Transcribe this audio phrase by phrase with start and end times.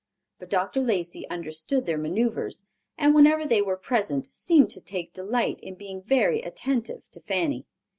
[0.39, 0.81] But Dr.
[0.81, 2.63] Lacey understood their maneuvers,
[2.97, 7.67] and whenever they were present seemed to take delight in being very attentive to Fanny.